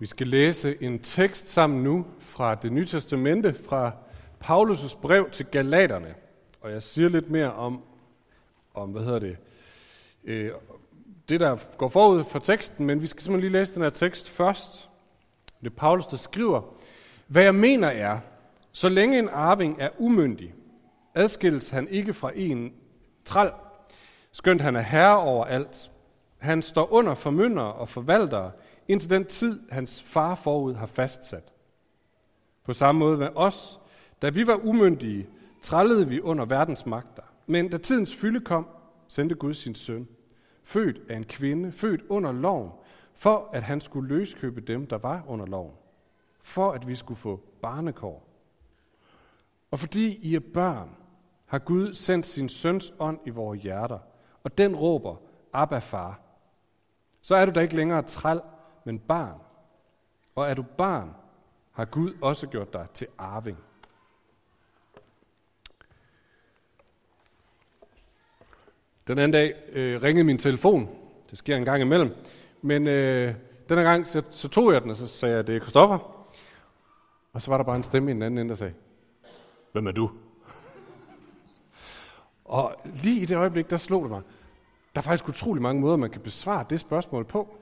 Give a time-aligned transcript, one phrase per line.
[0.00, 3.92] Vi skal læse en tekst sammen nu fra det nye testamente, fra
[4.44, 6.14] Paulus' brev til Galaterne.
[6.60, 7.82] Og jeg siger lidt mere om,
[8.74, 9.36] om hvad hedder det,
[10.24, 10.50] øh,
[11.28, 14.28] det der går forud for teksten, men vi skal simpelthen lige læse den her tekst
[14.30, 14.88] først.
[15.60, 16.62] Det er Paulus, der skriver,
[17.26, 18.18] hvad jeg mener er,
[18.72, 20.54] så længe en arving er umyndig,
[21.14, 22.72] adskilles han ikke fra en
[23.24, 23.50] træl,
[24.32, 25.90] skønt han er herre over alt.
[26.38, 28.50] Han står under formynder og forvaltere,
[28.90, 31.52] indtil den tid, hans far forud har fastsat.
[32.64, 33.80] På samme måde med os,
[34.22, 35.28] da vi var umyndige,
[35.62, 37.22] trællede vi under verdens magter.
[37.46, 38.66] Men da tidens fylde kom,
[39.08, 40.08] sendte Gud sin søn,
[40.64, 42.70] født af en kvinde, født under loven,
[43.14, 45.72] for at han skulle løskøbe dem, der var under loven.
[46.42, 48.28] For at vi skulle få barnekår.
[49.70, 50.96] Og fordi I er børn,
[51.46, 53.98] har Gud sendt sin søns ånd i vores hjerter,
[54.44, 55.16] og den råber,
[55.52, 56.20] Abba far.
[57.20, 58.40] Så er du da ikke længere træl,
[58.84, 59.38] men barn.
[60.34, 61.14] Og er du barn,
[61.72, 63.58] har Gud også gjort dig til arving.
[69.06, 70.88] Den anden dag øh, ringede min telefon.
[71.30, 72.14] Det sker en gang imellem.
[72.62, 73.34] Men øh,
[73.68, 76.26] denne gang så, så tog jeg den, og så sagde jeg, det er Kristoffer.
[77.32, 78.74] Og så var der bare en stemme i den anden ende, der sagde,
[79.72, 80.10] hvem er du?
[82.44, 84.22] og lige i det øjeblik, der slog det mig.
[84.94, 87.56] Der er faktisk utrolig mange måder, man kan besvare det spørgsmål på.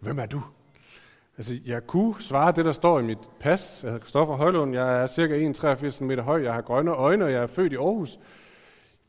[0.00, 0.42] Hvem er du?
[1.38, 3.80] Altså, jeg kunne svare det, der står i mit pas.
[3.82, 7.32] Jeg hedder Christoffer Højlund, jeg er cirka 1,83 meter høj, jeg har grønne øjne, og
[7.32, 8.18] jeg er født i Aarhus.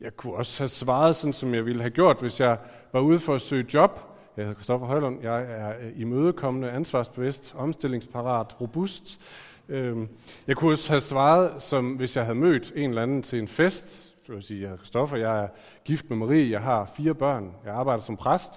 [0.00, 2.58] Jeg kunne også have svaret sådan, som jeg ville have gjort, hvis jeg
[2.92, 4.00] var ude for at søge job.
[4.36, 9.20] Jeg hedder Christoffer Højlund, jeg er øh, imødekommende, ansvarsbevidst, omstillingsparat, robust.
[9.68, 10.08] Øhm,
[10.46, 13.48] jeg kunne også have svaret, som hvis jeg havde mødt en eller anden til en
[13.48, 14.14] fest.
[14.28, 15.48] Jeg vil sige, jeg hedder Christoffer, jeg er
[15.84, 18.52] gift med Marie, jeg har fire børn, jeg arbejder som præst.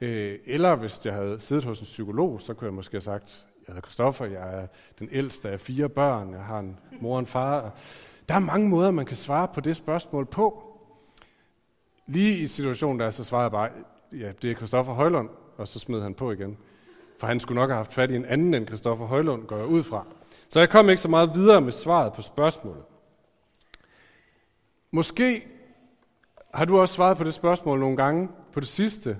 [0.00, 3.46] Øh, eller hvis jeg havde siddet hos en psykolog, så kunne jeg måske have sagt,
[3.66, 4.66] jeg hedder Kristoffer, jeg er
[4.98, 7.74] den ældste af fire børn, jeg har en mor og en far.
[8.28, 10.62] Der er mange måder, man kan svare på det spørgsmål på.
[12.06, 13.68] Lige i situationen der, så svarede jeg bare,
[14.12, 16.58] ja, det er Kristoffer Højlund, og så smed han på igen.
[17.18, 19.66] For han skulle nok have haft fat i en anden end Kristoffer Højlund, går jeg
[19.66, 20.04] ud fra.
[20.48, 22.82] Så jeg kom ikke så meget videre med svaret på spørgsmålet.
[24.90, 25.46] Måske
[26.54, 29.18] har du også svaret på det spørgsmål nogle gange på det sidste,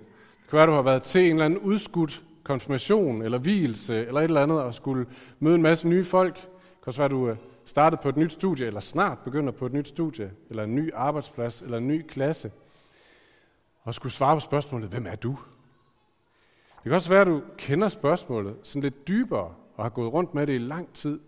[0.51, 4.25] kan være, du har været til en eller anden udskudt konfirmation eller hvilelse eller et
[4.25, 5.07] eller andet og skulle
[5.39, 6.35] møde en masse nye folk.
[6.35, 6.43] Det
[6.83, 9.73] kan også være, du øh, startet på et nyt studie, eller snart begynder på et
[9.73, 12.53] nyt studie, eller en ny arbejdsplads, eller en ny klasse.
[13.83, 15.39] Og skulle svare på spørgsmålet, hvem er du?
[16.75, 20.35] Det kan også være, at du kender spørgsmålet sådan lidt dybere, og har gået rundt
[20.35, 21.21] med det i lang tid.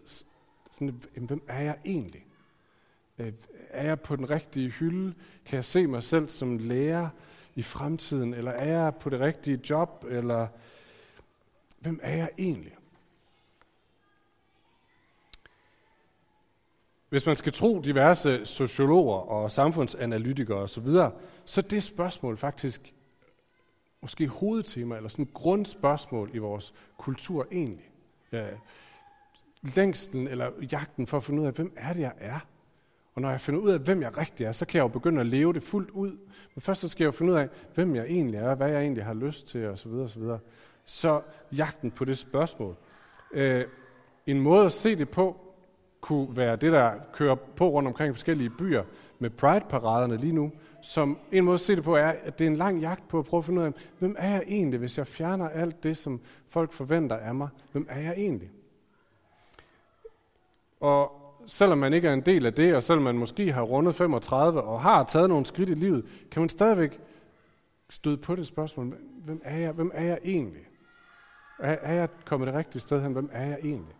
[0.70, 2.26] Sådan, hvem er jeg egentlig?
[3.18, 3.32] Øh,
[3.70, 5.14] er jeg på den rigtige hylde?
[5.46, 7.08] Kan jeg se mig selv som lærer?
[7.54, 8.34] I fremtiden?
[8.34, 10.04] Eller er jeg på det rigtige job?
[10.08, 10.48] Eller
[11.78, 12.76] hvem er jeg egentlig?
[17.08, 20.86] Hvis man skal tro diverse sociologer og samfundsanalytikere osv.,
[21.44, 22.94] så er det spørgsmål faktisk
[24.00, 27.90] måske hovedtema, eller sådan et grundspørgsmål i vores kultur egentlig.
[28.32, 28.48] Ja,
[29.62, 32.40] længsten eller jagten for at finde ud af, hvem er det, jeg er?
[33.14, 35.20] Og når jeg finder ud af, hvem jeg rigtig er, så kan jeg jo begynde
[35.20, 36.10] at leve det fuldt ud.
[36.54, 38.80] Men først så skal jeg jo finde ud af, hvem jeg egentlig er, hvad jeg
[38.80, 39.92] egentlig har lyst til osv.
[39.92, 40.22] osv.
[40.84, 41.20] Så
[41.56, 42.76] jagten på det spørgsmål.
[43.32, 43.64] Øh,
[44.26, 45.36] en måde at se det på,
[46.00, 48.82] kunne være det, der kører på rundt omkring i forskellige byer
[49.18, 50.52] med Pride-paraderne lige nu.
[50.82, 53.18] Som en måde at se det på er, at det er en lang jagt på
[53.18, 55.96] at prøve at finde ud af, hvem er jeg egentlig, hvis jeg fjerner alt det,
[55.96, 57.48] som folk forventer af mig?
[57.72, 58.50] Hvem er jeg egentlig?
[60.80, 63.94] Og selvom man ikke er en del af det, og selvom man måske har rundet
[63.94, 67.00] 35 og har taget nogle skridt i livet, kan man stadigvæk
[67.90, 70.62] støde på det spørgsmål, hvem er jeg, hvem er jeg egentlig?
[71.58, 73.12] Er, er jeg kommet det rigtige sted hen?
[73.12, 73.94] Hvem er jeg egentlig?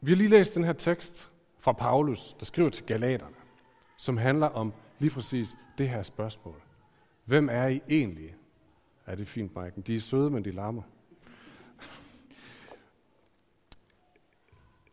[0.00, 3.36] Vi har lige læst den her tekst fra Paulus, der skriver til Galaterne,
[3.96, 6.62] som handler om lige præcis det her spørgsmål.
[7.24, 8.34] Hvem er I egentlig?
[9.06, 9.80] Er det fint, Mike?
[9.80, 10.82] De er søde, men de larmer.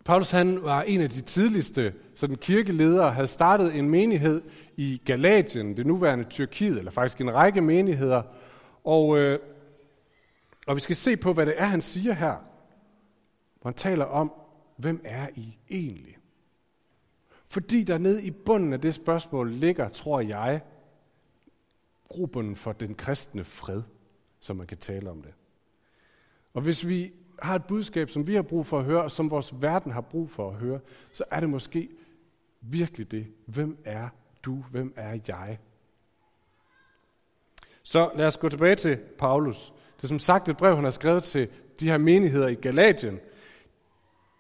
[0.06, 4.42] Paulus han var en af de tidligste sådan kirkeledere, havde startet en menighed
[4.78, 8.24] i Galatien, det nuværende Tyrkiet, eller faktisk en række menigheder.
[8.84, 9.40] Og, øh,
[10.68, 12.36] og vi skal se på, hvad det er, han siger her.
[13.62, 14.32] Hvor han taler om,
[14.78, 16.18] hvem er I egentlig?
[17.48, 20.62] Fordi der nede i bunden af det spørgsmål ligger, tror jeg,
[22.08, 23.82] gruppen for den kristne fred,
[24.40, 25.34] som man kan tale om det.
[26.54, 29.32] Og hvis vi har et budskab, som vi har brug for at høre, og som
[29.32, 30.80] vores verden har brug for at høre,
[31.12, 31.90] så er det måske
[32.62, 33.28] virkelig det.
[33.46, 34.08] Hvem er
[34.44, 34.64] du?
[34.72, 35.60] Hvem er jeg?
[37.84, 39.74] Så lad os gå tilbage til Paulus.
[39.98, 41.48] Det er som sagt et brev, han har skrevet til
[41.80, 43.20] de her menigheder i Galatien.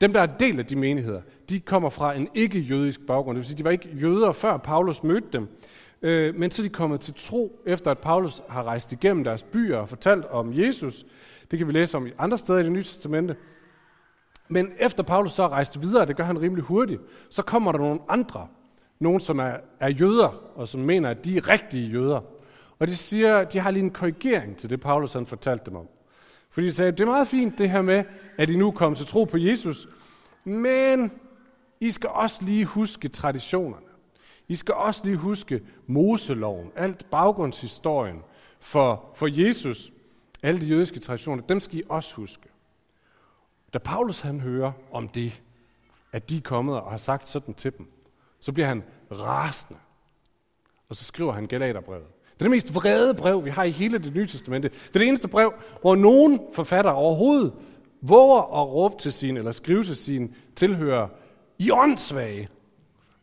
[0.01, 3.35] Dem, der er del af de menigheder, de kommer fra en ikke-jødisk baggrund.
[3.35, 5.47] Det vil sige, de var ikke jøder, før Paulus mødte dem.
[6.01, 9.43] Øh, men så er de kommet til tro, efter at Paulus har rejst igennem deres
[9.43, 11.05] byer og fortalt om Jesus.
[11.51, 13.35] Det kan vi læse om i andre steder i det nye testamente.
[14.47, 17.79] Men efter Paulus så er rejst videre, det gør han rimelig hurtigt, så kommer der
[17.79, 18.47] nogle andre,
[18.99, 22.21] nogen som er, er jøder, og som mener, at de er rigtige jøder.
[22.79, 25.87] Og de siger, de har lige en korrigering til det, Paulus han fortalte dem om.
[26.49, 28.03] Fordi de sagde, det er meget fint det her med,
[28.37, 29.87] at I nu kommer til tro på Jesus,
[30.43, 31.11] men
[31.79, 33.85] I skal også lige huske traditionerne.
[34.47, 38.17] I skal også lige huske Moseloven, alt baggrundshistorien
[38.59, 39.91] for, for Jesus,
[40.43, 42.49] alle de jødiske traditioner, dem skal I også huske.
[43.73, 45.41] Da Paulus han hører om det,
[46.11, 47.91] at de er kommet og har sagt sådan til dem,
[48.39, 49.79] så bliver han rasende.
[50.89, 52.07] Og så skriver han Galaterbrevet.
[52.33, 54.69] Det er det mest vrede brev, vi har i hele det nye testamente.
[54.69, 57.53] Det er det eneste brev, hvor nogen forfatter overhovedet
[58.01, 61.07] våger at råbe til sin, eller skrive til sin tilhører,
[61.57, 62.49] i åndssvage.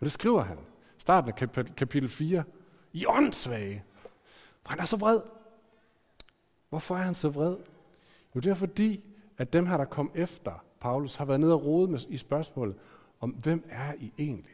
[0.01, 0.57] Men det skriver han.
[0.99, 2.43] Starten af kapitel 4.
[2.93, 3.85] I åndssvage.
[4.63, 5.21] For han er så vred.
[6.69, 7.57] Hvorfor er han så vred?
[8.35, 9.05] Jo, det er fordi,
[9.39, 12.77] at dem her, der kom efter Paulus, har været nede og rode med, i spørgsmålet
[13.21, 14.53] om, hvem er I egentlig?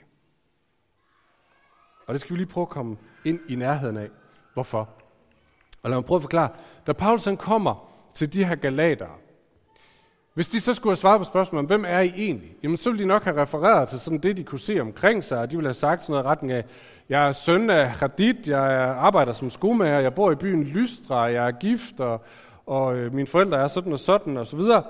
[2.06, 4.08] Og det skal vi lige prøve at komme ind i nærheden af.
[4.54, 4.88] Hvorfor?
[5.82, 6.50] Og lad mig prøve at forklare.
[6.86, 9.08] Da Paulus han kommer til de her galater,
[10.34, 12.56] hvis de så skulle have svaret på spørgsmålet om, hvem er I egentlig?
[12.62, 15.38] Jamen, så ville de nok have refereret til sådan det, de kunne se omkring sig,
[15.38, 16.64] og de ville have sagt sådan noget i retning af,
[17.08, 18.60] jeg er søn af Hadid, jeg
[18.98, 22.20] arbejder som skomager, jeg bor i byen Lystra, jeg er gift, og,
[22.66, 24.82] og øh, mine forældre er sådan og sådan, og så videre.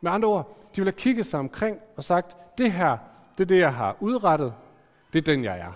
[0.00, 2.96] Med andre ord, de ville have kigget sig omkring og sagt, det her,
[3.38, 4.52] det er det, jeg har udrettet,
[5.12, 5.72] det er den, jeg er.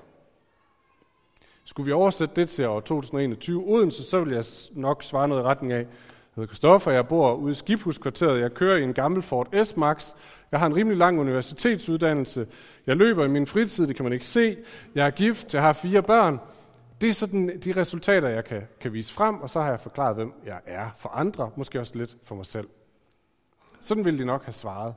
[1.64, 5.44] Skulle vi oversætte det til år 2021 Odense, så ville jeg nok svare noget i
[5.44, 5.86] retning af,
[6.34, 10.12] hedder Kristoffer, jeg bor ude i Skibhuskvarteret, jeg kører i en gammel Ford S-Max,
[10.52, 12.46] jeg har en rimelig lang universitetsuddannelse,
[12.86, 14.56] jeg løber i min fritid, det kan man ikke se,
[14.94, 16.40] jeg er gift, jeg har fire børn.
[17.00, 20.16] Det er sådan de resultater, jeg kan, kan vise frem, og så har jeg forklaret,
[20.16, 22.68] hvem jeg er for andre, måske også lidt for mig selv.
[23.80, 24.94] Sådan ville de nok have svaret.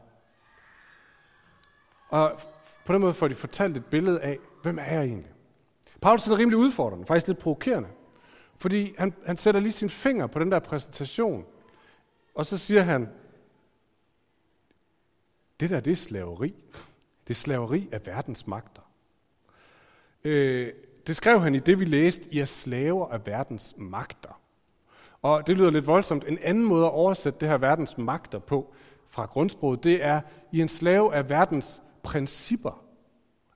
[2.09, 2.39] Og
[2.85, 5.31] på den måde får de fortalt et billede af, hvem er jeg egentlig?
[6.01, 7.89] Paulus er rimelig udfordrende, faktisk lidt provokerende.
[8.55, 11.45] Fordi han, han sætter lige sin finger på den der præsentation,
[12.35, 13.09] og så siger han,
[15.59, 16.55] det der, det er slaveri.
[17.27, 18.81] Det er slaveri af verdens magter.
[20.23, 20.73] Øh,
[21.07, 24.41] det skrev han i det, vi læste, I er slaver af verdens magter.
[25.21, 26.23] Og det lyder lidt voldsomt.
[26.27, 28.73] En anden måde at oversætte det her verdens magter på
[29.09, 30.21] fra grundsproget, det er,
[30.51, 32.82] I er en slave af verdens principper.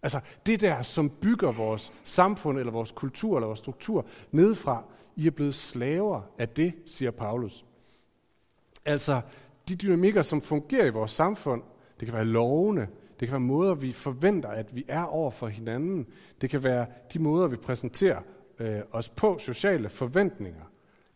[0.03, 4.83] Altså det der, som bygger vores samfund, eller vores kultur, eller vores struktur nedefra,
[5.15, 7.65] I er blevet slaver af det, siger Paulus.
[8.85, 9.21] Altså
[9.67, 11.63] de dynamikker, som fungerer i vores samfund,
[11.99, 12.87] det kan være lovene,
[13.19, 16.07] det kan være måder, vi forventer, at vi er over for hinanden.
[16.41, 18.21] Det kan være de måder, vi præsenterer
[18.59, 20.63] øh, os på, sociale forventninger.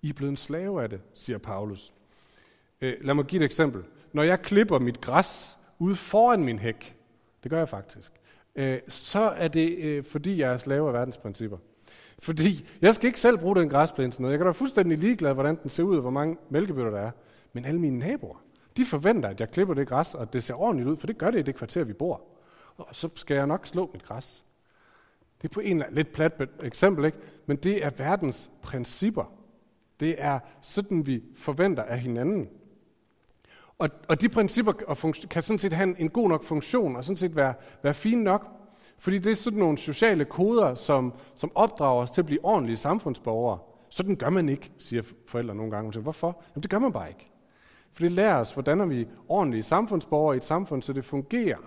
[0.02, 1.94] I er blevet en slave af det, siger Paulus.
[2.82, 3.84] Øh, lad mig give et eksempel.
[4.14, 6.96] Når jeg klipper mit græs ude foran min hæk,
[7.44, 8.21] det gør jeg faktisk,
[8.56, 11.58] øh, så er det, øh, fordi jeg er slave af verdens principper.
[12.20, 14.32] Fordi jeg skal ikke selv bruge den græsplæne til noget.
[14.32, 17.12] Jeg kan være fuldstændig ligeglad, hvordan den ser ud, og hvor mange mælkebøtter der er.
[17.54, 18.44] Men alle mine naboer,
[18.78, 21.32] de forventer, at jeg klipper det græs, og det ser ordentligt ud, for det gør
[21.32, 22.22] det i det kvarter, vi bor.
[22.78, 24.44] Og så skal jeg nok slå mit græs.
[25.42, 27.18] Det er på en lidt plat eksempel, ikke?
[27.46, 29.34] men det er verdens principper.
[30.00, 32.50] Det er sådan, vi forventer af hinanden.
[33.82, 34.72] Og, og de principper
[35.30, 38.24] kan sådan set have en, en god nok funktion, og sådan set være, være fine
[38.24, 38.48] nok,
[38.98, 42.78] fordi det er sådan nogle sociale koder, som, som opdrager os til at blive ordentlige
[42.78, 43.60] samfundsborgere.
[43.90, 46.00] Sådan gør man ikke, siger forældre nogle gange.
[46.00, 46.44] Hvorfor?
[46.56, 47.32] Jamen det gør man bare ikke.
[47.94, 51.58] For det lærer os, hvordan er vi ordentlige samfundsborgere i et samfund, så det fungerer.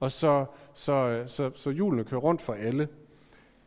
[0.00, 2.88] Og så, så, så, så hjulene kører rundt for alle.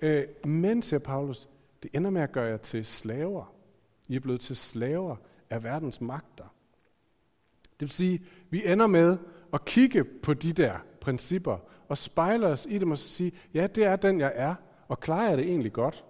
[0.01, 1.49] Øh, men, siger Paulus,
[1.83, 3.53] det ender med at gøre jer til slaver.
[4.07, 5.15] I er blevet til slaver
[5.49, 6.52] af verdens magter.
[7.83, 9.17] Det vil sige, vi ender med
[9.53, 13.67] at kigge på de der principper og spejle os i dem og så sige, ja,
[13.67, 14.55] det er den, jeg er,
[14.87, 16.05] og klarer jeg det egentlig godt?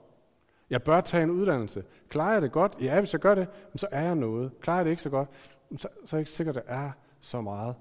[0.70, 1.84] Jeg bør tage en uddannelse.
[2.10, 2.78] Klarer jeg det godt?
[2.82, 4.52] Ja, hvis jeg gør det, så er jeg noget.
[4.62, 5.30] Klarer jeg det ikke så godt,
[5.78, 7.76] så, så er jeg ikke sikkert, at det er så meget.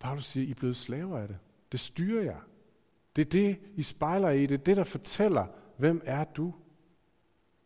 [0.00, 1.38] Paulus siger, I er blevet slaver af det.
[1.72, 2.40] Det styrer jer.
[3.16, 4.46] Det er det, I spejler i.
[4.46, 5.46] Det er det, der fortæller,
[5.76, 6.54] hvem er du?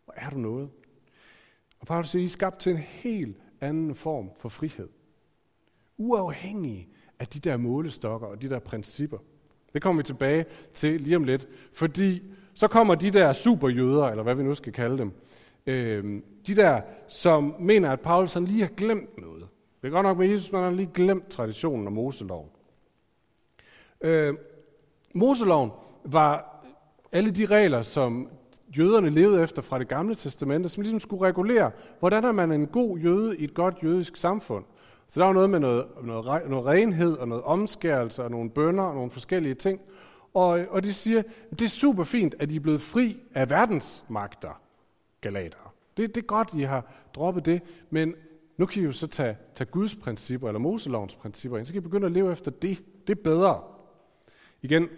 [0.06, 0.70] Og er du noget?
[1.80, 4.88] Og Paulus siger, I er skabt til en helt anden form for frihed.
[5.98, 9.18] Uafhængig af de der målestokker og de der principper.
[9.72, 10.44] Det kommer vi tilbage
[10.74, 11.48] til lige om lidt.
[11.72, 12.22] Fordi
[12.54, 15.12] så kommer de der superjøder, eller hvad vi nu skal kalde dem,
[15.66, 19.48] Øh, de der, som mener, at Paulus han lige har glemt noget.
[19.82, 22.48] Det er godt nok med Jesus, man har lige glemt traditionen og Moseloven.
[24.00, 24.34] Øh,
[25.14, 25.70] Moseloven
[26.04, 26.64] var
[27.12, 28.28] alle de regler, som
[28.78, 32.66] jøderne levede efter fra det gamle testamente, som ligesom skulle regulere, hvordan er man en
[32.66, 34.64] god jøde i et godt jødisk samfund.
[35.08, 38.84] Så der var noget med noget, noget, noget renhed og noget omskærelse og nogle bønder
[38.84, 39.80] og nogle forskellige ting.
[40.34, 44.60] Og, og de siger, det er super fint, at I er blevet fri af verdensmagter,
[45.20, 45.74] galater.
[45.96, 48.14] Det, det er godt, I har droppet det, men
[48.56, 51.82] nu kan I jo så tage, tage Guds principper, eller Moselovens principper ind, så kan
[51.82, 52.82] I begynde at leve efter det.
[53.06, 53.60] Det er bedre.
[54.62, 54.88] Igen,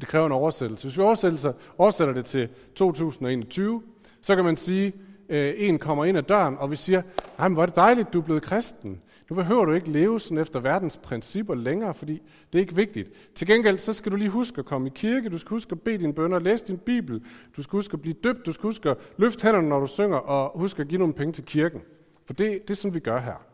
[0.00, 0.86] det kræver en oversættelse.
[0.86, 3.82] Hvis vi oversætter, oversætter det til 2021,
[4.20, 4.92] så kan man sige,
[5.28, 7.02] øh, en kommer ind ad døren, og vi siger,
[7.38, 9.00] nej, men hvor er det dejligt, du er blevet kristen.
[9.30, 13.34] Nu behøver du ikke leve sådan efter verdens principper længere, fordi det er ikke vigtigt.
[13.34, 15.80] Til gengæld, så skal du lige huske at komme i kirke, du skal huske at
[15.80, 17.24] bede dine bønder, læse din bibel,
[17.56, 20.16] du skal huske at blive døbt, du skal huske at løfte hænderne, når du synger,
[20.16, 21.80] og huske at give nogle penge til kirken.
[22.24, 23.44] For det, det er sådan, vi gør her.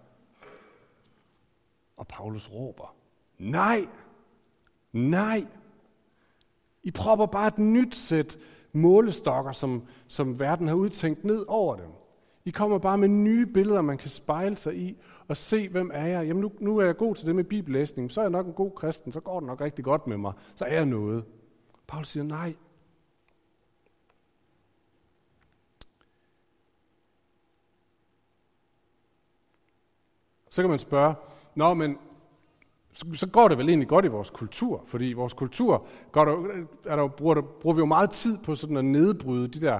[1.97, 2.95] Og Paulus råber,
[3.39, 3.87] nej,
[4.93, 5.45] nej,
[6.85, 8.39] i propper bare et nyt sæt
[8.73, 11.91] målestokker, som, som verden har udtænkt ned over dem.
[12.45, 14.97] I kommer bare med nye billeder, man kan spejle sig i,
[15.29, 16.27] og se, hvem er jeg?
[16.27, 18.53] Jamen nu, nu er jeg god til det med bibellæsning, så er jeg nok en
[18.53, 21.25] god kristen, så går det nok rigtig godt med mig, så er jeg noget.
[21.87, 22.55] Paul siger nej.
[30.51, 31.15] Så kan man spørge,
[31.55, 31.99] Nå, men
[32.95, 36.25] så, så går det vel egentlig godt i vores kultur, fordi i vores kultur går
[36.25, 36.37] der,
[36.87, 39.79] er der, bruger, der, bruger vi jo meget tid på sådan at nedbryde de der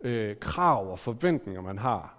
[0.00, 2.16] øh, krav og forventninger, man har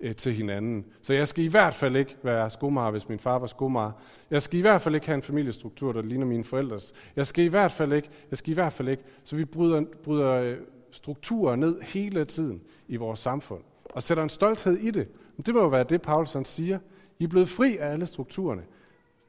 [0.00, 0.84] øh, til hinanden.
[1.02, 3.92] Så jeg skal i hvert fald ikke være skomager, hvis min far var skomager.
[4.30, 6.92] Jeg skal i hvert fald ikke have en familiestruktur, der ligner mine forældres.
[7.16, 9.02] Jeg skal i hvert fald ikke, jeg skal i hvert fald ikke.
[9.24, 10.56] Så vi bryder, bryder øh,
[10.90, 13.60] strukturer ned hele tiden i vores samfund.
[13.84, 15.08] Og sætter en stolthed i det.
[15.36, 16.78] Men det må jo være det, Paulus han siger.
[17.18, 18.62] I er blevet fri af alle strukturerne.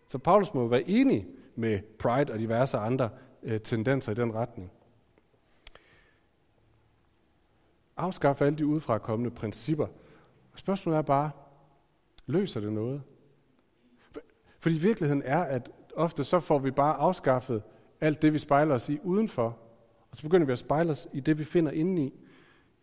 [0.07, 3.09] Så Paulus må være enig med Pride og diverse andre
[3.43, 4.71] øh, tendenser i den retning.
[7.97, 9.87] Afskaffe alle de udefra kommende principper.
[10.53, 11.31] Og spørgsmålet er bare,
[12.25, 13.01] løser det noget?
[14.59, 17.63] Fordi virkeligheden er, at ofte så får vi bare afskaffet
[18.01, 19.57] alt det, vi spejler os i udenfor,
[20.11, 22.19] og så begynder vi at spejle os i det, vi finder indeni.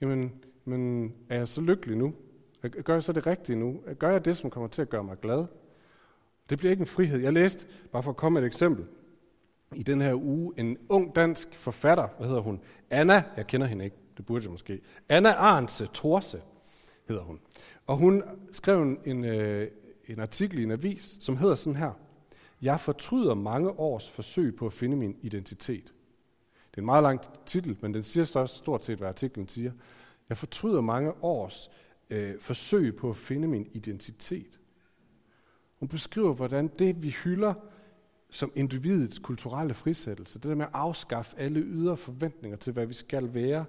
[0.01, 0.33] Jamen,
[0.65, 2.15] men er jeg så lykkelig nu?
[2.85, 3.81] Gør jeg så det rigtige nu?
[3.99, 5.47] Gør jeg det, som kommer til at gøre mig glad?
[6.51, 7.21] Det bliver ikke en frihed.
[7.21, 8.87] Jeg læste, bare for at komme med et eksempel,
[9.75, 12.61] i den her uge, en ung dansk forfatter, hvad hedder hun?
[12.91, 14.81] Anna, jeg kender hende ikke, det burde jeg måske.
[15.09, 16.43] Anna Arnse Torse
[17.09, 17.41] hedder hun.
[17.87, 18.23] Og hun
[18.53, 19.71] skrev en, en, øh,
[20.07, 21.93] en artikel i en avis, som hedder sådan her.
[22.63, 25.95] Jeg fortryder mange års forsøg på at finde min identitet.
[26.71, 29.73] Det er en meget lang titel, men den siger så stort set, hvad artiklen siger.
[30.29, 31.71] Jeg fortryder mange års
[32.11, 34.59] øh, forsøg på at finde min identitet.
[35.83, 37.55] Hun beskriver, hvordan det, vi hylder
[38.31, 42.95] som individets kulturelle frisættelse, det der med at afskaffe alle ydre forventninger til, hvad vi
[42.95, 43.65] skal være,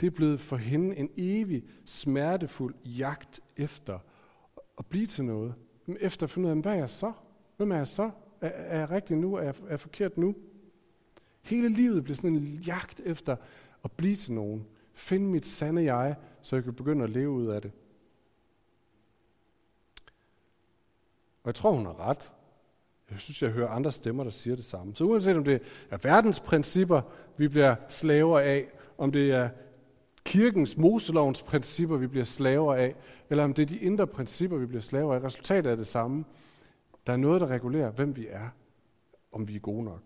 [0.00, 3.98] det er blevet for hende en evig, smertefuld jagt efter
[4.78, 5.54] at blive til noget.
[6.00, 7.12] Efter at finde ud af, hvad er jeg så?
[7.56, 8.10] Hvem er jeg så?
[8.40, 9.34] Er, er jeg rigtig nu?
[9.34, 10.34] Er jeg, er jeg forkert nu?
[11.42, 13.36] Hele livet bliver sådan en jagt efter
[13.84, 14.66] at blive til nogen.
[14.92, 17.72] Find mit sande jeg, så jeg kan begynde at leve ud af det.
[21.42, 22.32] Og jeg tror, hun har ret.
[23.10, 24.96] Jeg synes, jeg hører andre stemmer, der siger det samme.
[24.96, 27.02] Så uanset om det er verdens principper,
[27.36, 28.68] vi bliver slaver af,
[28.98, 29.48] om det er
[30.24, 32.94] kirkens, Moselovens principper, vi bliver slaver af,
[33.30, 36.24] eller om det er de indre principper, vi bliver slaver af, resultatet er det samme.
[37.06, 38.48] Der er noget, der regulerer, hvem vi er,
[39.32, 40.00] om vi er gode nok.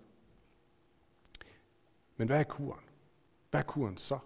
[2.17, 2.85] Men hvad er kuren?
[3.50, 4.19] Hvad er kuren så?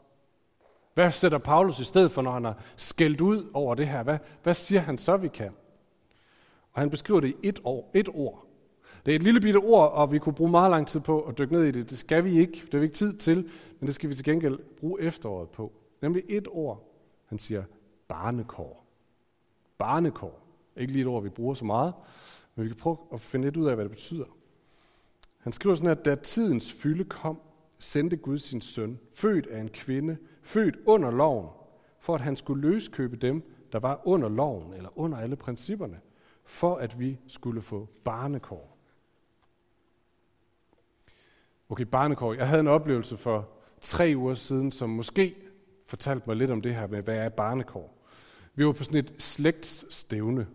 [0.94, 4.02] Hvad sætter Paulus i stedet for, når han har skældt ud over det her?
[4.02, 5.52] Hvad, hvad siger han så, vi kan?
[6.78, 8.46] Og han beskriver det i et, år, et ord.
[9.06, 11.38] Det er et lille bitte ord, og vi kunne bruge meget lang tid på at
[11.38, 11.90] dykke ned i det.
[11.90, 12.52] Det skal vi ikke.
[12.52, 15.72] Det har vi ikke tid til, men det skal vi til gengæld bruge efteråret på.
[16.02, 16.90] Nemlig et ord.
[17.26, 17.64] Han siger
[18.08, 18.86] barnekår.
[19.78, 20.40] Barnekår.
[20.76, 21.94] Ikke lige et ord, vi bruger så meget,
[22.54, 24.26] men vi kan prøve at finde lidt ud af, hvad det betyder.
[25.38, 27.40] Han skriver sådan, at da tidens fylde kom,
[27.78, 31.48] sendte Gud sin søn, født af en kvinde, født under loven,
[32.00, 33.42] for at han skulle løskøbe dem,
[33.72, 36.00] der var under loven, eller under alle principperne,
[36.48, 38.76] for at vi skulle få barnekår.
[41.68, 42.34] Okay, barnekår.
[42.34, 43.48] Jeg havde en oplevelse for
[43.80, 45.34] tre uger siden, som måske
[45.86, 47.98] fortalte mig lidt om det her med, hvad er barnekår.
[48.54, 50.46] Vi var på sådan et slægtsstævne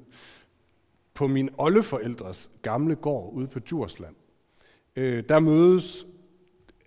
[1.13, 4.15] på min oldeforældres gamle gård ude på Djursland.
[4.95, 6.05] Øh, der mødes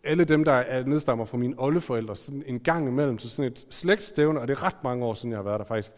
[0.05, 3.67] alle dem, der er nedstammer fra mine oldeforældre, sådan en gang imellem til sådan et
[3.71, 5.93] slægtsstævne, og det er ret mange år siden, jeg har været der faktisk.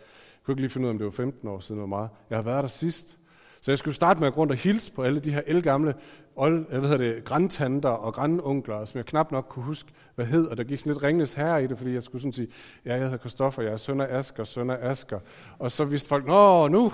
[0.49, 2.11] Kunne ikke lige finde ud af, om det var 15 år siden, hvor meget.
[2.31, 3.19] Jeg har været der sidst.
[3.61, 5.95] Så jeg skulle starte med at gå rundt og hilse på alle de her elgamle
[6.37, 10.47] old, øh, hvad det, grandtanter og grandonkler, som jeg knap nok kunne huske, hvad hed,
[10.47, 12.49] og der gik sådan lidt ringenes herre i det, fordi jeg skulle sådan sige,
[12.85, 15.21] ja, jeg hedder Kristoffer, jeg er søn af Asker, søn af Asker.
[15.59, 16.93] Og så vidste folk, nå, nu,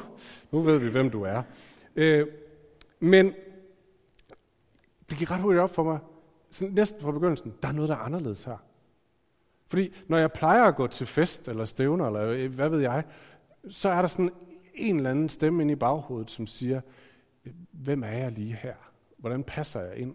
[0.52, 1.42] nu ved vi, hvem du er.
[1.96, 2.26] Øh,
[3.00, 3.32] men
[5.10, 5.98] det gik ret hurtigt op for mig,
[6.50, 8.56] sådan næsten fra begyndelsen, der er noget, der er anderledes her.
[9.66, 13.04] Fordi når jeg plejer at gå til fest eller stævner, eller øh, hvad ved jeg,
[13.68, 14.30] så er der sådan
[14.74, 16.80] en eller anden stemme inde i baghovedet, som siger,
[17.70, 18.74] hvem er jeg lige her?
[19.18, 20.14] Hvordan passer jeg ind?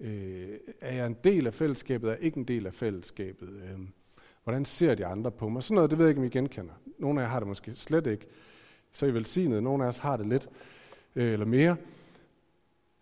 [0.00, 2.08] Øh, er jeg en del af fællesskabet?
[2.08, 3.48] Er jeg ikke en del af fællesskabet?
[3.48, 3.78] Øh,
[4.44, 5.62] hvordan ser de andre på mig?
[5.62, 6.74] Sådan noget, det ved jeg ikke, om I genkender.
[6.98, 8.26] Nogle af jer har det måske slet ikke.
[8.92, 9.62] Så er I velsignet.
[9.62, 10.48] Nogle af os har det lidt
[11.14, 11.76] øh, eller mere.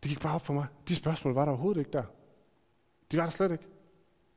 [0.02, 0.66] Det gik bare op for mig.
[0.88, 2.04] De spørgsmål var der overhovedet ikke der.
[3.12, 3.64] De var der slet ikke.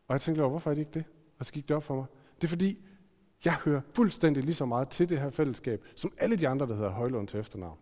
[0.08, 1.04] Og jeg tænkte over, hvorfor er de ikke det?
[1.40, 2.06] Og så gik det op for mig.
[2.36, 2.78] Det er fordi,
[3.46, 6.76] jeg hører fuldstændig lige så meget til det her fællesskab, som alle de andre, der
[6.76, 7.78] hedder Højlund til efternavn.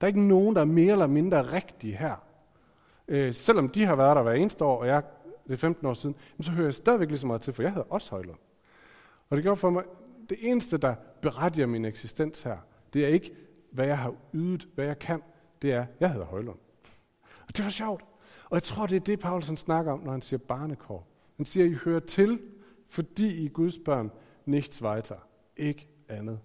[0.00, 2.16] Der er ikke nogen, der er mere eller mindre rigtige her.
[3.08, 5.02] Øh, selvom de har været der hver eneste år, og jeg,
[5.46, 7.72] det er 15 år siden, så hører jeg stadigvæk lige så meget til, for jeg
[7.72, 8.38] hedder også Højlund.
[9.30, 9.84] Og det gør for mig,
[10.28, 12.58] det eneste, der berettiger min eksistens her,
[12.92, 13.34] det er ikke,
[13.70, 15.22] hvad jeg har ydet, hvad jeg kan,
[15.62, 16.58] det er, jeg hedder Højlund.
[17.48, 18.04] Og det var sjovt.
[18.44, 21.06] Og jeg tror, det er det, Paulsen snakker om, når han siger barnekår.
[21.36, 22.40] Han siger, I hører til,
[22.88, 24.10] fordi I er Guds børn,
[24.48, 25.16] nichts weiter.
[25.56, 26.40] Ikke andet.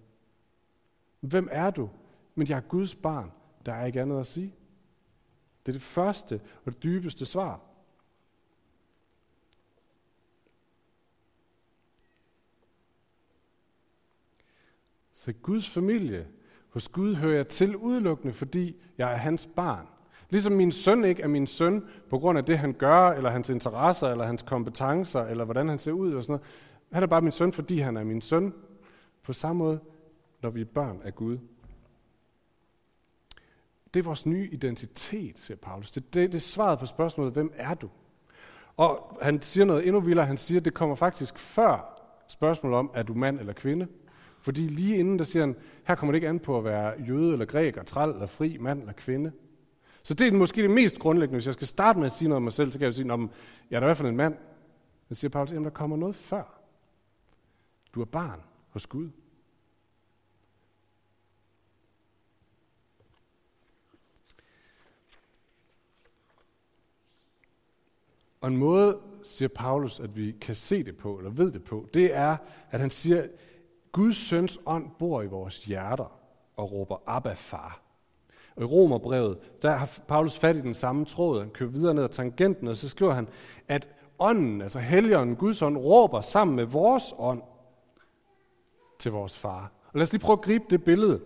[1.19, 1.89] Hvem er du?
[2.35, 3.31] Men jeg er Guds barn.
[3.65, 4.55] Der er ikke andet at sige.
[5.65, 7.59] Det er det første og det dybeste svar.
[15.11, 16.27] Så Guds familie,
[16.69, 19.87] hos Gud hører jeg til udelukkende, fordi jeg er hans barn.
[20.29, 23.49] Ligesom min søn ikke er min søn på grund af det, han gør, eller hans
[23.49, 26.47] interesser, eller hans kompetencer, eller hvordan han ser ud, eller sådan noget.
[26.93, 28.53] Han er bare min søn, fordi han er min søn.
[29.23, 29.79] På samme måde,
[30.41, 31.37] når vi er børn af Gud.
[33.93, 35.91] Det er vores nye identitet, siger Paulus.
[35.91, 37.89] Det, det, det er svaret på spørgsmålet, hvem er du?
[38.77, 40.25] Og han siger noget endnu vildere.
[40.25, 43.87] Han siger, at det kommer faktisk før spørgsmålet om, er du mand eller kvinde?
[44.39, 45.55] Fordi lige inden der siger han,
[45.87, 48.79] her kommer det ikke an på at være jøde eller græker, træl eller fri, mand
[48.79, 49.31] eller kvinde.
[50.03, 51.35] Så det er måske det mest grundlæggende.
[51.35, 53.13] Hvis jeg skal starte med at sige noget om mig selv, så kan jeg sige,
[53.13, 53.31] om
[53.69, 54.35] jeg er der i hvert fald en mand.
[55.09, 56.62] Men siger Paulus, at der kommer noget før.
[57.93, 59.09] Du er barn hos Gud.
[68.41, 71.89] Og en måde, siger Paulus, at vi kan se det på, eller ved det på,
[71.93, 72.37] det er,
[72.71, 73.29] at han siger, at
[73.91, 76.19] Guds søns ånd bor i vores hjerter
[76.55, 77.81] og råber Abba, far.
[78.55, 81.39] Og i Romerbrevet, der har Paulus fat i den samme tråd.
[81.39, 83.27] Han kører videre ned ad tangenten, og så skriver han,
[83.67, 87.41] at ånden, altså helligånden, Guds ånd, råber sammen med vores ånd
[89.03, 89.71] til vores far.
[89.85, 91.21] Og lad os lige prøve at gribe det billede.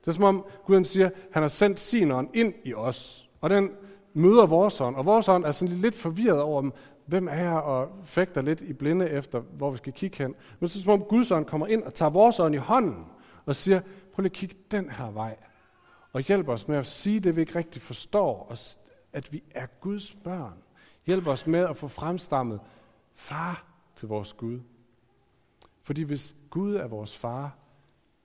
[0.00, 3.28] Det er som om Gud han siger, han har sendt sin ånd ind i os.
[3.40, 3.70] Og den
[4.14, 4.96] møder vores ånd.
[4.96, 6.70] Og vores ånd er sådan lidt forvirret over,
[7.06, 10.34] hvem er jeg, og fægter lidt i blinde efter, hvor vi skal kigge hen.
[10.60, 13.04] Men så er som om Guds ånd kommer ind og tager vores ånd i hånden
[13.46, 13.80] og siger,
[14.14, 15.36] prøv lige at kigge den her vej
[16.12, 18.58] og hjælp os med at sige det, vi ikke rigtig forstår, og
[19.12, 20.54] at vi er Guds børn.
[21.06, 22.60] Hjælp os med at få fremstammet
[23.14, 23.64] far
[23.96, 24.60] til vores Gud.
[25.88, 27.56] Fordi hvis Gud er vores far,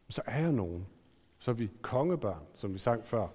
[0.09, 0.87] så er jeg nogen.
[1.39, 3.27] Så er vi kongebørn, som vi sang før.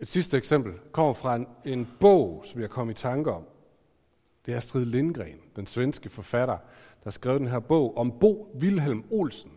[0.00, 3.44] Et sidste eksempel kommer fra en, en bog, som jeg kom i tanke om.
[4.46, 6.58] Det er Astrid Lindgren, den svenske forfatter,
[7.04, 9.52] der skrev den her bog om Bo Wilhelm Olsen,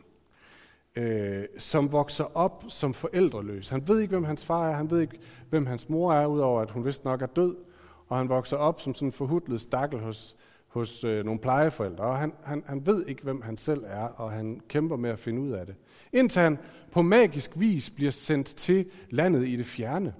[0.96, 3.70] øh, som vokser op som forældreløs.
[3.70, 6.62] Han ved ikke, hvem hans far er, han ved ikke, hvem hans mor er, udover
[6.62, 7.67] at hun vist nok er død.
[8.08, 10.36] Og han vokser op som sådan en forhudlet stakkel hos,
[10.68, 12.04] hos øh, nogle plejeforældre.
[12.04, 15.20] Og han, han, han ved ikke, hvem han selv er, og han kæmper med at
[15.20, 15.76] finde ud af det.
[16.14, 16.60] Indtil han
[16.92, 20.14] på magisk vis bliver sendt til landet i det fjerne.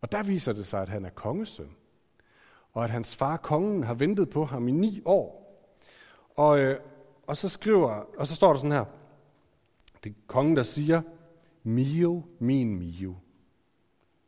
[0.00, 1.70] Og der viser det sig, at han er kongesøn
[2.72, 5.42] og at hans far, kongen, har ventet på ham i ni år.
[6.36, 6.80] Og, øh,
[7.26, 8.84] og så skriver, og så står der sådan her,
[10.04, 11.02] det er kongen, der siger,
[11.62, 13.16] Mio, min Mio,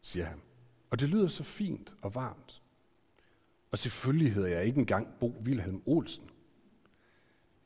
[0.02, 0.40] siger han.
[0.90, 2.62] Og det lyder så fint og varmt.
[3.74, 6.24] Og selvfølgelig hedder jeg ikke engang Bo Vilhelm Olsen.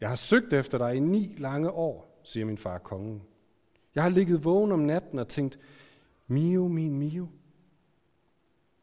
[0.01, 3.23] Jeg har søgt efter dig i ni lange år, siger min far kongen.
[3.95, 5.59] Jeg har ligget vågen om natten og tænkt,
[6.27, 7.29] Mio, min Mio,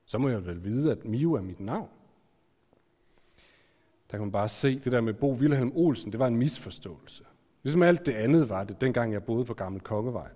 [0.05, 1.89] så må jeg vel vide, at Mio er mit navn.
[4.11, 7.23] Der kan man bare se, det der med Bo Vilhelm Olsen, det var en misforståelse.
[7.63, 10.29] Ligesom alt det andet var det, dengang jeg boede på Gammel Kongevej.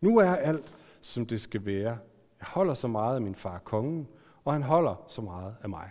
[0.00, 1.98] Nu er alt, som det skal være.
[2.40, 4.08] Jeg holder så meget af min far kongen,
[4.44, 5.90] og han holder så meget af mig.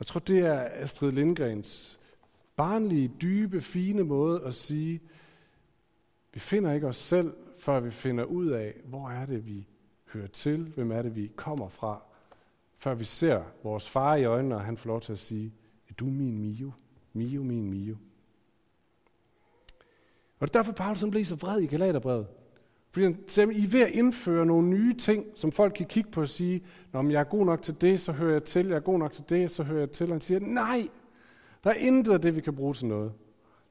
[0.00, 1.98] Jeg tror, det er Astrid Lindgrens
[2.56, 5.00] barnlige, dybe, fine måde at sige,
[6.32, 9.66] vi finder ikke os selv, før vi finder ud af, hvor er det, vi
[10.12, 12.02] hører til, hvem er det, vi kommer fra,
[12.78, 15.54] før vi ser vores far i øjnene, og han får lov til at sige,
[15.88, 16.72] er du min Mio?
[17.12, 17.96] Mio, min Mio.
[20.38, 22.26] Og det er derfor, Paulus blev så vred i Galaterbrevet.
[22.90, 26.10] Fordi han siger, I er ved at indføre nogle nye ting, som folk kan kigge
[26.10, 28.66] på og sige, når jeg er god nok til det, så hører jeg til.
[28.66, 30.06] Jeg er god nok til det, så hører jeg til.
[30.06, 30.88] Og han siger, nej,
[31.64, 33.12] der er intet af det, vi kan bruge til noget.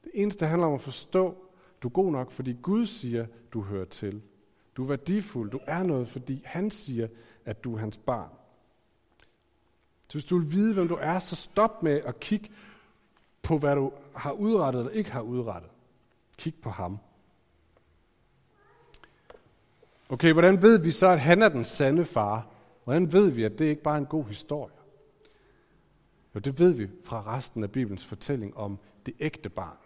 [0.04, 1.38] Det eneste handler om at forstå,
[1.84, 4.22] du er god nok, fordi Gud siger, du hører til.
[4.78, 7.08] Du er værdifuld, du er noget, fordi han siger,
[7.46, 8.30] at du er hans barn.
[10.10, 12.50] Så hvis du vil vide, hvem du er, så stop med at kigge
[13.42, 15.72] på, hvad du har udrettet eller ikke har udrettet.
[16.38, 16.98] Kig på ham.
[20.10, 22.48] Okay, hvordan ved vi så, at han er den sande far?
[22.84, 24.74] Hvordan ved vi, at det ikke bare er en god historie?
[26.36, 29.78] Jo, det ved vi fra resten af Bibelens fortælling om det ægte barn.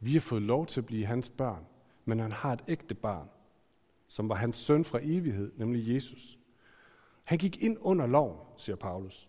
[0.00, 1.66] Vi har fået lov til at blive hans børn,
[2.04, 3.28] men han har et ægte barn,
[4.08, 6.38] som var hans søn fra evighed, nemlig Jesus.
[7.24, 9.28] Han gik ind under loven, siger Paulus.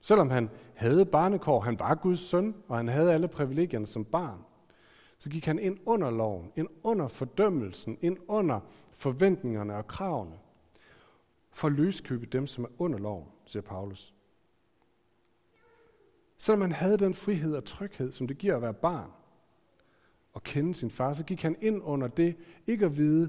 [0.00, 4.38] Selvom han havde barnekår, han var Guds søn, og han havde alle privilegierne som barn,
[5.18, 10.38] så gik han ind under loven, ind under fordømmelsen, ind under forventningerne og kravene,
[11.50, 14.14] for at løskøbe dem, som er under loven, siger Paulus.
[16.36, 19.10] Selvom han havde den frihed og tryghed, som det giver at være barn,
[20.32, 23.28] og kende sin far, så gik han ind under det, ikke at vide,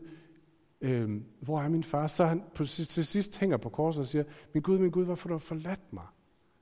[0.82, 2.08] øh, hvor er min far?
[2.08, 4.24] Så han på, til sidst hænger på korset og siger,
[4.54, 6.06] min Gud, min Gud, hvorfor har forladt mig?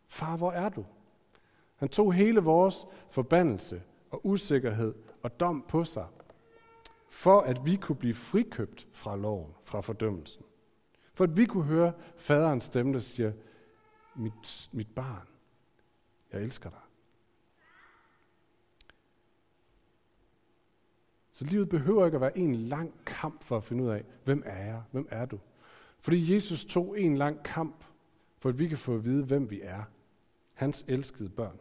[0.08, 0.86] Far, hvor er du?
[1.76, 4.94] Han tog hele vores forbandelse og usikkerhed
[5.28, 6.08] og dom på sig,
[7.10, 10.44] for at vi kunne blive frikøbt fra loven, fra fordømmelsen.
[11.14, 13.32] For at vi kunne høre faderens stemme, der siger,
[14.16, 15.28] mit, mit barn,
[16.32, 16.80] jeg elsker dig.
[21.32, 24.44] Så livet behøver ikke at være en lang kamp for at finde ud af, hvem
[24.46, 25.40] er jeg, hvem er du?
[26.00, 27.84] Fordi Jesus tog en lang kamp,
[28.40, 29.84] for at vi kan få at vide, hvem vi er.
[30.54, 31.60] Hans elskede børn.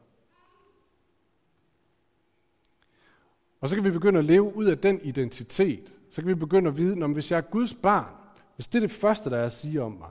[3.60, 5.92] Og så kan vi begynde at leve ud af den identitet.
[6.10, 8.12] Så kan vi begynde at vide, om hvis jeg er Guds barn,
[8.56, 10.08] hvis det er det første, der er at sige om mig,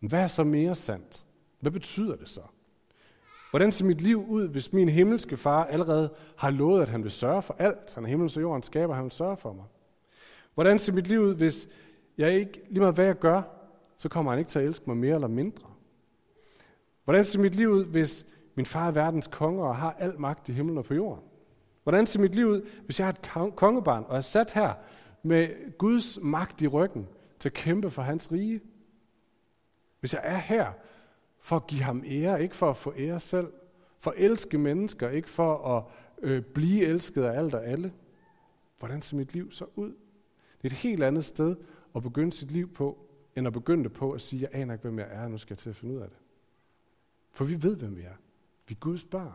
[0.00, 1.24] hvad er så mere sandt?
[1.60, 2.40] Hvad betyder det så?
[3.50, 7.10] Hvordan ser mit liv ud, hvis min himmelske far allerede har lovet, at han vil
[7.10, 7.94] sørge for alt?
[7.94, 9.64] Han er himmels og jordens skaber, han vil sørge for mig.
[10.54, 11.68] Hvordan ser mit liv ud, hvis
[12.18, 13.42] jeg ikke, lige meget hvad jeg gør,
[13.96, 15.68] så kommer han ikke til at elske mig mere eller mindre?
[17.04, 20.48] Hvordan ser mit liv ud, hvis min far er verdens konge og har al magt
[20.48, 21.24] i himlen og på jorden?
[21.86, 24.74] Hvordan ser mit liv ud, hvis jeg har et kongebarn og er sat her
[25.22, 28.60] med Guds magt i ryggen til at kæmpe for hans rige?
[30.00, 30.72] Hvis jeg er her
[31.38, 33.52] for at give ham ære, ikke for at få ære selv.
[33.98, 35.84] For at elske mennesker, ikke for at
[36.22, 37.92] øh, blive elsket af alt og alle.
[38.78, 39.88] Hvordan ser mit liv så ud?
[40.62, 41.56] Det er et helt andet sted
[41.96, 42.98] at begynde sit liv på,
[43.36, 45.38] end at begynde det på at sige, jeg aner ikke, hvem jeg er, og nu
[45.38, 46.18] skal jeg til at finde ud af det.
[47.30, 48.16] For vi ved, hvem vi er.
[48.68, 49.32] Vi er Guds børn.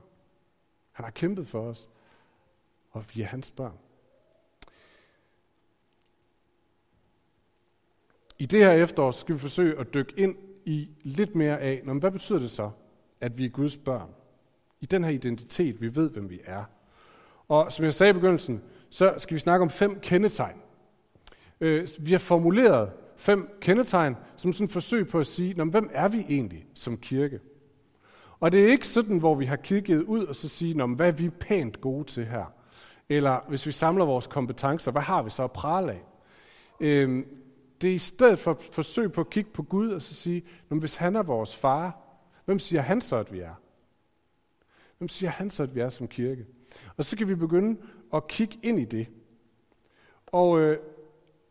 [0.91, 1.89] Han har kæmpet for os,
[2.91, 3.77] og vi er hans børn.
[8.39, 11.93] I det her efterår skal vi forsøge at dykke ind i lidt mere af, Nå,
[11.93, 12.71] men hvad betyder det så,
[13.21, 14.10] at vi er Guds børn?
[14.80, 16.63] I den her identitet, vi ved, hvem vi er.
[17.47, 20.58] Og som jeg sagde i begyndelsen, så skal vi snakke om fem kendetegn.
[21.62, 25.71] Øh, vi har formuleret fem kendetegn som sådan et forsøg på at sige, Nå, men
[25.71, 27.39] hvem er vi egentlig som kirke?
[28.39, 31.08] Og det er ikke sådan, hvor vi har kigget ud og så sige, Nå, hvad
[31.08, 32.54] er vi pænt gode til her?
[33.12, 36.02] Eller hvis vi samler vores kompetencer, hvad har vi så at prale af?
[36.80, 37.26] Øhm,
[37.82, 40.43] det er i stedet for at forsøge på at kigge på Gud og så sige,
[40.67, 41.97] hvis han er vores far,
[42.45, 43.54] hvem siger han så, at vi er?
[44.97, 46.45] Hvem siger han så, at vi er som kirke?
[46.97, 47.78] Og så kan vi begynde
[48.13, 49.08] at kigge ind i det.
[50.28, 50.78] Og øh,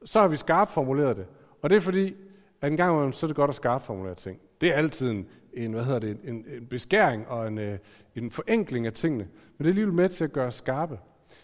[0.05, 1.27] så har vi skarpt formuleret det.
[1.63, 2.15] Og det er fordi,
[2.61, 4.41] at en gang imellem, så er det godt at skarpt formulere ting.
[4.61, 7.79] Det er altid en, en hvad hedder det, en, en beskæring og en, øh,
[8.15, 9.25] en forenkling af tingene.
[9.25, 10.99] Men det er alligevel med til at gøre skarpe.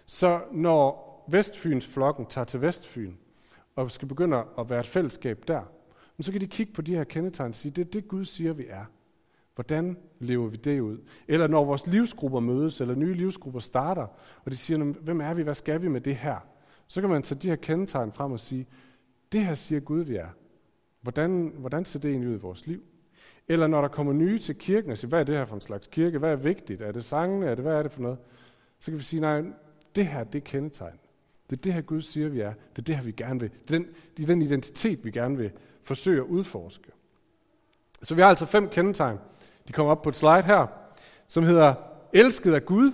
[0.06, 3.14] Så når Vestfyns flokken tager til Vestfyn,
[3.76, 5.62] og skal begynde at være et fællesskab der,
[6.20, 8.52] så kan de kigge på de her kendetegn og sige, det er det Gud siger,
[8.52, 8.84] vi er.
[9.54, 10.98] Hvordan lever vi det ud?
[11.28, 14.06] Eller når vores livsgrupper mødes, eller nye livsgrupper starter,
[14.44, 16.36] og de siger, hvem er vi, hvad skal vi med det her?
[16.86, 18.66] Så kan man tage de her kendetegn frem og sige,
[19.32, 20.28] det her siger Gud, vi er.
[21.00, 22.82] Hvordan, hvordan ser det egentlig ud i vores liv?
[23.48, 25.60] Eller når der kommer nye til kirken og siger, hvad er det her for en
[25.60, 26.18] slags kirke?
[26.18, 26.82] Hvad er vigtigt?
[26.82, 27.46] Er det sangene?
[27.46, 28.18] Er det, hvad er det for noget?
[28.78, 29.42] Så kan vi sige, nej,
[29.96, 30.98] det her, det er kendetegn.
[31.50, 32.52] Det er det her, Gud siger, vi er.
[32.52, 33.50] Det er det her, vi gerne vil.
[33.68, 36.92] Det er den, det er den identitet, vi gerne vil forsøge at udforske.
[38.02, 39.18] Så vi har altså fem kendetegn.
[39.68, 40.66] De kommer op på et slide her,
[41.28, 41.74] som hedder
[42.12, 42.90] elsket af Gud.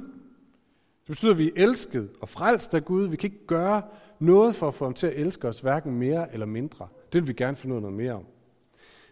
[1.01, 3.09] Det betyder, at vi er elsket og frelst af Gud.
[3.09, 3.83] Vi kan ikke gøre
[4.19, 6.89] noget for at få ham til at elske os, hverken mere eller mindre.
[7.13, 8.27] Det vil vi gerne finde ud af noget mere om.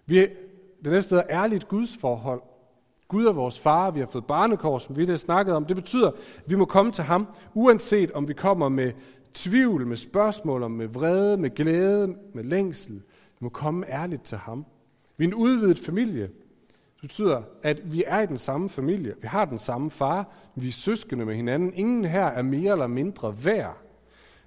[0.07, 0.29] Vi
[0.85, 2.43] det næste hedder ærligt Guds forhold.
[3.11, 5.65] Gud er vores far, vi har fået barnekår, som vi har snakket om.
[5.65, 6.15] Det betyder, at
[6.47, 8.93] vi må komme til ham, uanset om vi kommer med
[9.35, 12.95] tvivl, med spørgsmål, med vrede, med glæde, med længsel.
[12.95, 14.67] Vi må komme ærligt til ham.
[15.17, 16.23] Vi er en udvidet familie.
[16.23, 19.15] Det betyder, at vi er i den samme familie.
[19.21, 20.33] Vi har den samme far.
[20.55, 21.75] Vi er søskende med hinanden.
[21.75, 23.77] Ingen her er mere eller mindre værd.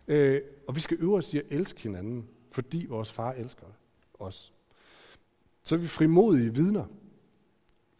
[0.07, 3.65] Øh, og vi skal øve os i at elske hinanden, fordi vores far elsker
[4.19, 4.53] os.
[5.63, 6.85] Så er vi frimodige vidner.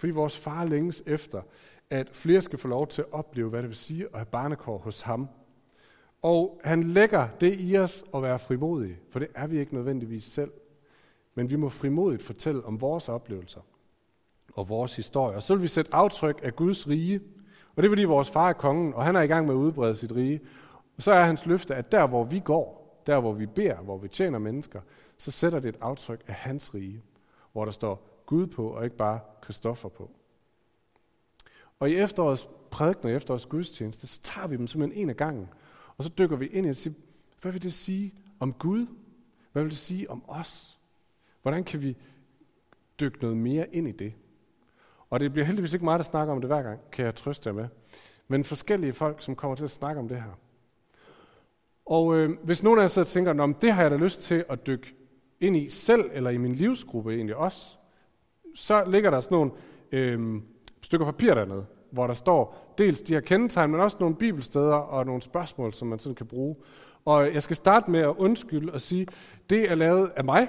[0.04, 1.42] Fordi vores far længes efter,
[1.90, 4.78] at flere skal få lov til at opleve, hvad det vil sige at have barnekår
[4.78, 5.30] hos ham.
[6.22, 10.26] Og han lægger det i os at være frimodige, for det er vi ikke nødvendigvis
[10.26, 10.52] selv.
[11.36, 13.62] Men vi må frimodigt fortælle om vores oplevelser
[14.54, 15.36] og vores historie.
[15.36, 17.22] Og så vil vi sætte aftryk af Guds rige.
[17.76, 19.60] Og det er fordi vores far er kongen, og han er i gang med at
[19.60, 20.42] udbrede sit rige.
[20.98, 23.98] Og så er hans løfte, at der hvor vi går, der hvor vi beder, hvor
[23.98, 24.82] vi tjener mennesker,
[25.18, 27.04] så sætter det et aftryk af hans rige,
[27.52, 30.12] hvor der står Gud på, og ikke bare Kristoffer på.
[31.80, 35.50] Og i efterårets prædikner, i efterårets gudstjeneste, så tager vi dem simpelthen en af gangen.
[35.98, 36.96] Og så dykker vi ind i at sige,
[37.42, 38.88] hvad vil det sige om Gud?
[39.52, 40.80] Hvad vil det sige om os?
[41.42, 41.98] Hvordan kan vi
[43.00, 44.14] dykke noget mere ind i det?
[45.10, 47.48] Og det bliver heldigvis ikke mig, der snakker om det hver gang, kan jeg trøste
[47.48, 47.68] jer med.
[48.28, 50.40] Men forskellige folk, som kommer til at snakke om det her.
[51.86, 54.22] Og øh, hvis nogen af jer sidder og tænker, Nå, det har jeg da lyst
[54.22, 54.96] til at dykke
[55.40, 57.78] ind i selv, eller i min livsgruppe egentlig også,
[58.56, 59.52] så ligger der sådan nogle
[59.92, 60.42] øh,
[60.82, 65.06] stykker papir dernede, hvor der står dels de her kendetegn, men også nogle bibelsteder og
[65.06, 66.56] nogle spørgsmål, som man sådan kan bruge.
[67.06, 69.08] Og jeg skal starte med at undskylde og sige,
[69.50, 70.48] det er lavet af mig,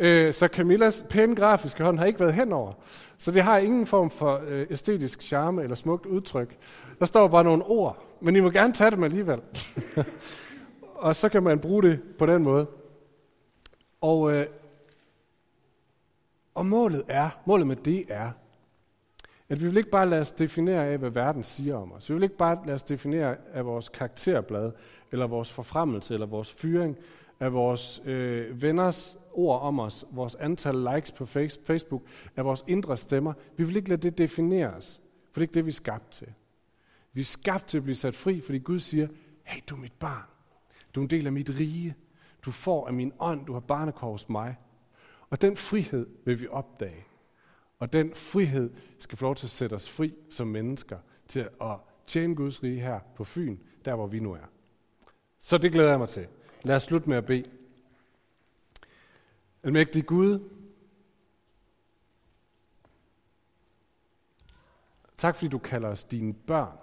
[0.00, 2.72] Øh, så Camillas pæne grafiske hånd har ikke været henover.
[3.18, 6.56] Så det har ingen form for øh, æstetisk charme eller smukt udtryk.
[6.98, 9.40] Der står bare nogle ord, men I må gerne tage dem alligevel.
[11.06, 12.66] og så kan man bruge det på den måde.
[14.00, 14.46] Og, øh,
[16.54, 18.30] og målet er, målet med det er,
[19.48, 22.08] at vi vil ikke bare lade os definere af, hvad verden siger om os.
[22.08, 24.72] Vi vil ikke bare lade os definere af vores karakterblad,
[25.12, 26.96] eller vores forfremmelse, eller vores fyring,
[27.40, 32.02] af vores øh, venners ord om os, vores antal likes på Facebook,
[32.36, 33.32] af vores indre stemmer.
[33.56, 36.10] Vi vil ikke lade det definere os, for det er ikke det, vi er skabt
[36.10, 36.28] til.
[37.12, 39.08] Vi er skabt til at blive sat fri, fordi Gud siger,
[39.44, 40.24] hey, du er mit barn.
[40.94, 41.94] Du er en del af mit rige.
[42.44, 43.46] Du får af min ånd.
[43.46, 44.56] Du har barnekår hos mig.
[45.30, 47.04] Og den frihed vil vi opdage.
[47.78, 51.76] Og den frihed skal få lov til at sætte os fri som mennesker til at
[52.06, 54.50] tjene Guds rige her på Fyn, der hvor vi nu er.
[55.38, 56.28] Så det glæder jeg mig til.
[56.62, 57.44] Lad os slutte med at bede.
[59.62, 60.50] Almægtig Gud,
[65.16, 66.78] tak fordi du kalder os dine børn.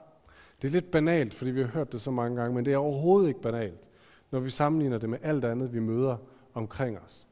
[0.62, 2.78] Det er lidt banalt, fordi vi har hørt det så mange gange, men det er
[2.78, 3.90] overhovedet ikke banalt,
[4.32, 6.18] når vi sammenligner det med alt andet, vi møder
[6.54, 7.27] omkring os.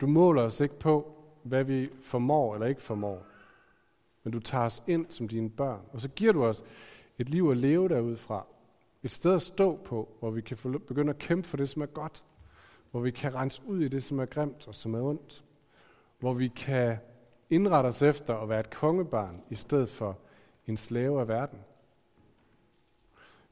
[0.00, 3.26] Du måler os ikke på, hvad vi formår eller ikke formår,
[4.22, 6.64] men du tager os ind som dine børn, og så giver du os
[7.18, 8.46] et liv at leve derudfra,
[9.02, 11.86] et sted at stå på, hvor vi kan begynde at kæmpe for det, som er
[11.86, 12.24] godt.
[12.90, 15.44] Hvor vi kan rense ud i det, som er grimt og som er ondt.
[16.18, 16.96] Hvor vi kan
[17.50, 20.18] indrette os efter at være et kongebarn, i stedet for
[20.66, 21.58] en slave af verden.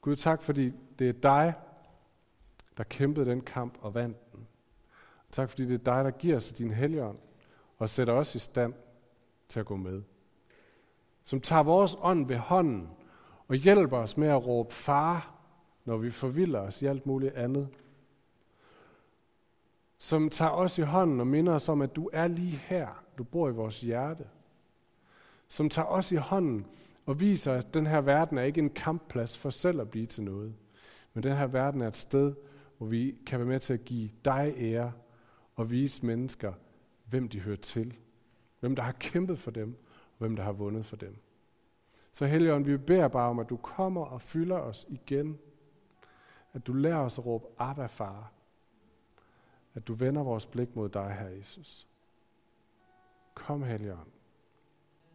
[0.01, 1.55] Gud, tak fordi det er dig,
[2.77, 4.32] der kæmpede den kamp og vandt den.
[5.33, 7.19] Tak fordi det er dig, der giver os din helligånd
[7.79, 8.75] og sætter os i stand
[9.49, 10.03] til at gå med.
[11.25, 12.89] Som tager vores ånd ved hånden
[13.49, 15.33] og hjælper os med at råbe far
[15.85, 17.69] når vi forvilder os i alt muligt andet.
[19.99, 23.05] Som tager os i hånden og minder os om, at du er lige her.
[23.19, 24.25] Du bor i vores hjerte.
[25.49, 26.67] Som tager os i hånden
[27.07, 30.23] og viser, at den her verden er ikke en kampplads for selv at blive til
[30.23, 30.55] noget.
[31.15, 32.35] Men den her verden er et sted,
[32.79, 34.93] hvor vi kan være med til at give dig ære
[35.55, 36.53] og vise mennesker,
[37.05, 37.97] hvem de hører til.
[38.61, 39.77] Hvem der har kæmpet for dem,
[40.13, 41.17] og hvem der har vundet for dem.
[42.13, 45.39] Så Helligånd, vi beder bare om, at du kommer og fylder os igen
[46.53, 48.33] at du lærer os at råbe, Abba far.
[49.75, 51.89] At du vender vores blik mod dig, her Jesus.
[53.35, 54.11] Kom, Helligånd.